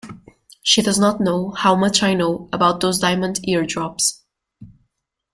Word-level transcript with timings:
She 0.63 0.81
does 0.81 0.97
not 0.97 1.21
know 1.21 1.51
how 1.51 1.75
much 1.75 2.01
I 2.01 2.15
know 2.15 2.49
about 2.51 2.79
those 2.81 2.97
diamond 2.97 3.47
eardrops. 3.47 4.23